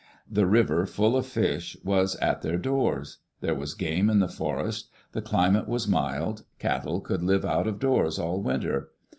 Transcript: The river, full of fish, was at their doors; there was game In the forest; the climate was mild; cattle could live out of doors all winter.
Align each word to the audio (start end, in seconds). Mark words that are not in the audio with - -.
The 0.27 0.47
river, 0.47 0.87
full 0.87 1.15
of 1.15 1.27
fish, 1.27 1.77
was 1.83 2.15
at 2.15 2.41
their 2.41 2.57
doors; 2.57 3.19
there 3.41 3.53
was 3.53 3.75
game 3.75 4.09
In 4.09 4.17
the 4.17 4.27
forest; 4.27 4.89
the 5.11 5.21
climate 5.21 5.67
was 5.67 5.87
mild; 5.87 6.41
cattle 6.57 7.01
could 7.01 7.21
live 7.21 7.45
out 7.45 7.67
of 7.67 7.77
doors 7.77 8.17
all 8.17 8.41
winter. 8.41 8.89